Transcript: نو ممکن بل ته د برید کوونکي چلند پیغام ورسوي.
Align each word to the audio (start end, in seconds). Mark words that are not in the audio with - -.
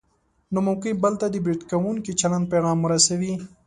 نو 0.53 0.59
ممکن 0.67 0.93
بل 1.03 1.13
ته 1.21 1.27
د 1.29 1.35
برید 1.45 1.61
کوونکي 1.71 2.11
چلند 2.21 2.45
پیغام 2.53 2.77
ورسوي. 2.81 3.33